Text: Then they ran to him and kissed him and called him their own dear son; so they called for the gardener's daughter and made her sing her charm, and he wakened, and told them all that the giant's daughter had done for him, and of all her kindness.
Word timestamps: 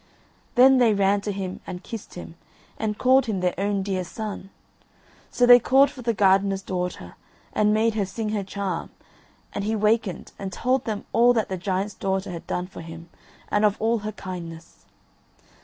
Then 0.55 0.79
they 0.79 0.95
ran 0.95 1.21
to 1.21 1.31
him 1.31 1.59
and 1.67 1.83
kissed 1.83 2.15
him 2.15 2.33
and 2.79 2.97
called 2.97 3.27
him 3.27 3.39
their 3.39 3.53
own 3.59 3.83
dear 3.83 4.03
son; 4.03 4.49
so 5.29 5.45
they 5.45 5.59
called 5.59 5.91
for 5.91 6.01
the 6.01 6.11
gardener's 6.11 6.63
daughter 6.63 7.15
and 7.53 7.71
made 7.71 7.93
her 7.93 8.07
sing 8.07 8.29
her 8.29 8.43
charm, 8.43 8.89
and 9.53 9.63
he 9.63 9.75
wakened, 9.75 10.31
and 10.39 10.51
told 10.51 10.85
them 10.85 11.05
all 11.13 11.33
that 11.33 11.49
the 11.49 11.55
giant's 11.57 11.93
daughter 11.93 12.31
had 12.31 12.47
done 12.47 12.65
for 12.65 12.81
him, 12.81 13.09
and 13.49 13.63
of 13.63 13.79
all 13.79 13.99
her 13.99 14.11
kindness. 14.13 14.87